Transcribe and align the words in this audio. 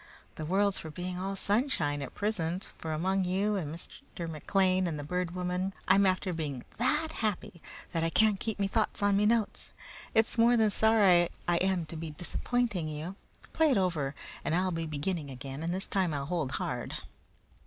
The 0.33 0.45
world's 0.47 0.79
for 0.79 0.89
being 0.89 1.19
all 1.19 1.35
sunshine 1.35 2.01
at 2.01 2.15
prisint, 2.15 2.69
for 2.75 2.91
among 2.91 3.23
you 3.23 3.55
and 3.55 3.71
Mr. 3.71 4.27
McLean 4.27 4.87
and 4.87 4.97
the 4.97 5.03
Bird 5.03 5.35
Woman 5.35 5.75
I'm 5.87 6.07
after 6.07 6.33
being 6.33 6.63
THAT 6.79 7.11
happy 7.11 7.61
that 7.91 8.03
I 8.03 8.09
can't 8.09 8.39
keep 8.39 8.57
me 8.57 8.67
thoughts 8.67 9.03
on 9.03 9.15
me 9.15 9.27
notes. 9.27 9.69
It's 10.15 10.39
more 10.39 10.57
than 10.57 10.71
sorry 10.71 11.29
I 11.47 11.57
am 11.57 11.85
to 11.85 11.95
be 11.95 12.09
disappointing 12.09 12.87
you. 12.87 13.15
Play 13.53 13.69
it 13.69 13.77
over, 13.77 14.15
and 14.43 14.55
I'll 14.55 14.71
be 14.71 14.87
beginning 14.87 15.29
again, 15.29 15.61
and 15.61 15.71
this 15.71 15.85
time 15.85 16.15
I'll 16.15 16.25
hold 16.25 16.53
hard." 16.53 16.95